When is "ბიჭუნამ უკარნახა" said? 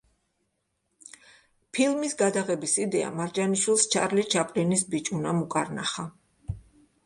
4.95-6.11